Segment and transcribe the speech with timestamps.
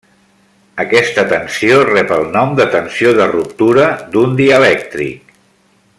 [0.83, 5.37] Aquesta tensió rep el nom de tensió de ruptura d'un dielèctric.